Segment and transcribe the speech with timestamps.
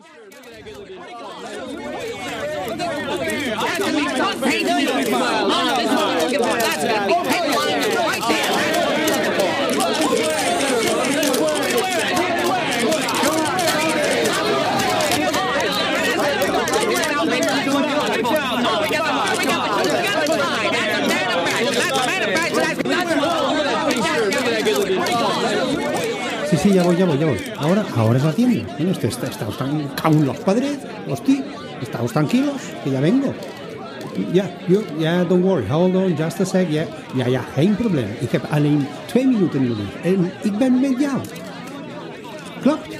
[0.00, 0.16] That's
[3.80, 4.36] a big top.
[4.36, 5.48] Hey, no, you're a smile.
[5.48, 7.39] That's a big
[26.62, 27.38] sí, ya voy, ya voy, ya voy.
[27.56, 28.74] Ahora, ahora es la tienda.
[28.76, 31.42] Bueno, este, está, están caun los padres, hostia.
[31.80, 33.32] Estamos tranquilos, que ya vengo.
[34.34, 36.68] Ja, jo, ja, don't worry, hold on, just a sec.
[36.70, 38.08] Ja, ja, ja, geen probleem.
[38.20, 39.88] Ik heb alleen twee minuten nodig.
[40.02, 41.20] En ik ben met jou.
[42.60, 42.98] Klopt?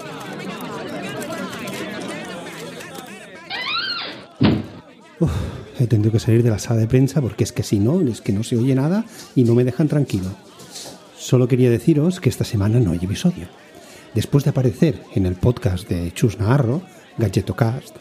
[5.19, 5.31] Uf,
[5.79, 8.23] he tenido que salir de la sala de prensa porque es que si no, es
[8.23, 10.31] que no se oye nada y no me dejan tranquilo.
[11.31, 13.47] Solo quería deciros que esta semana no hay episodio.
[14.17, 16.83] Después de aparecer en el podcast de Chus Naharro,
[17.19, 17.95] Gadgetocast,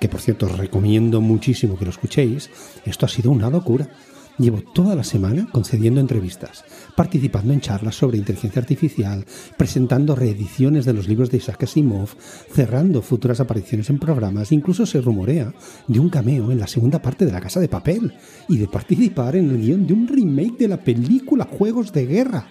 [0.00, 2.48] que por cierto os recomiendo muchísimo que lo escuchéis,
[2.86, 3.90] esto ha sido una locura.
[4.38, 6.64] Llevo toda la semana concediendo entrevistas,
[6.96, 9.26] participando en charlas sobre inteligencia artificial,
[9.58, 12.08] presentando reediciones de los libros de Isaac Asimov,
[12.50, 15.52] cerrando futuras apariciones en programas, incluso se rumorea
[15.86, 18.14] de un cameo en la segunda parte de La Casa de Papel
[18.48, 22.48] y de participar en el guion de un remake de la película Juegos de Guerra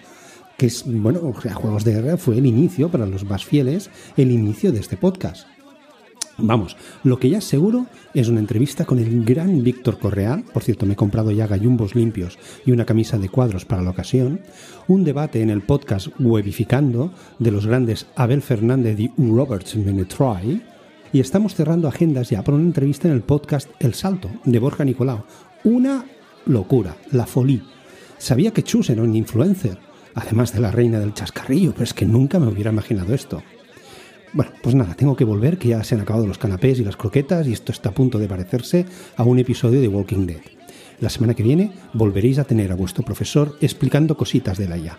[0.56, 4.70] que es, bueno, Juegos de Guerra fue el inicio, para los más fieles, el inicio
[4.70, 5.48] de este podcast.
[6.44, 10.64] Vamos, lo que ya es seguro es una entrevista con el gran Víctor Correal, por
[10.64, 14.40] cierto me he comprado ya gallumbos limpios y una camisa de cuadros para la ocasión,
[14.88, 20.60] un debate en el podcast Webificando de los grandes Abel Fernández y Roberts Menetroy,
[21.12, 24.84] y estamos cerrando agendas ya por una entrevista en el podcast El Salto de Borja
[24.84, 25.22] Nicolau.
[25.62, 26.04] Una
[26.46, 27.62] locura, la folí.
[28.18, 29.78] Sabía que Chus era un influencer,
[30.16, 33.44] además de la reina del chascarrillo, pero es que nunca me hubiera imaginado esto.
[34.34, 36.96] Bueno, pues nada, tengo que volver, que ya se han acabado los canapés y las
[36.96, 40.40] croquetas y esto está a punto de parecerse a un episodio de Walking Dead.
[41.00, 44.98] La semana que viene volveréis a tener a vuestro profesor explicando cositas de la IA.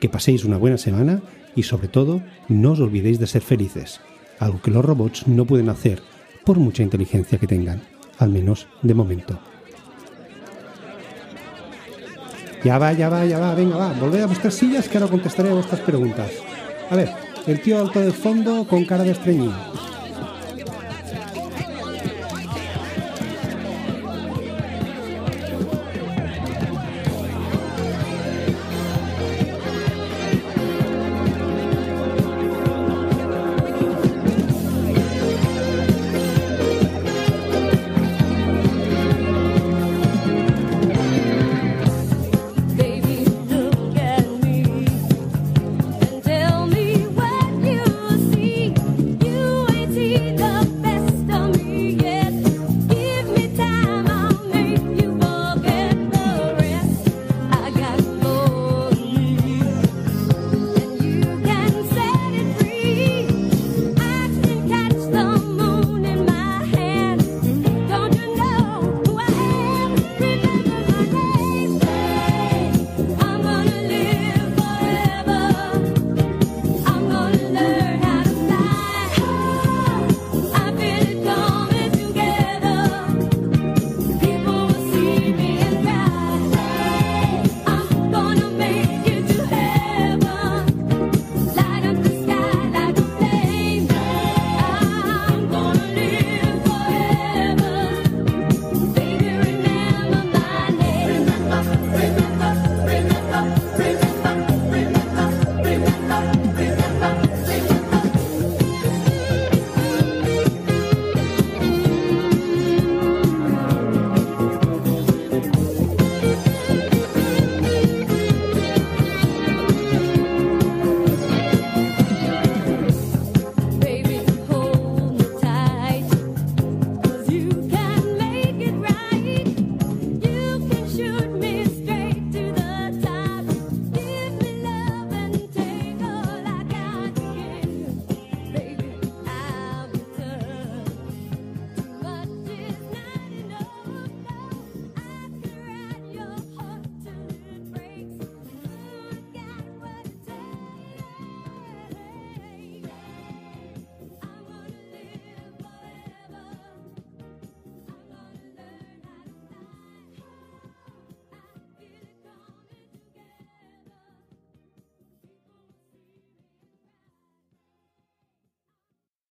[0.00, 1.22] Que paséis una buena semana
[1.54, 4.00] y sobre todo no os olvidéis de ser felices,
[4.40, 6.02] algo que los robots no pueden hacer
[6.44, 7.82] por mucha inteligencia que tengan,
[8.18, 9.38] al menos de momento.
[12.64, 15.50] Ya va, ya va, ya va, venga, va, volved a vuestras sillas que ahora contestaré
[15.50, 16.32] a vuestras preguntas.
[16.90, 17.10] A ver,
[17.46, 19.75] el tío alto del fondo con cara de estreñido.